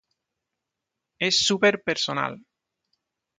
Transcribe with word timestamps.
Es 1.19 1.45
súper 1.45 1.83
personal". 1.83 2.43